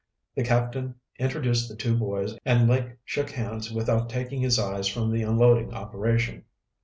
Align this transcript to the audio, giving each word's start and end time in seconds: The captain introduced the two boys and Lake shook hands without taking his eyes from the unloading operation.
The 0.33 0.43
captain 0.43 0.95
introduced 1.19 1.69
the 1.69 1.75
two 1.75 1.95
boys 1.95 2.35
and 2.43 2.67
Lake 2.67 2.93
shook 3.05 3.29
hands 3.29 3.71
without 3.71 4.09
taking 4.09 4.41
his 4.41 4.57
eyes 4.57 4.87
from 4.87 5.11
the 5.11 5.21
unloading 5.21 5.75
operation. 5.75 6.45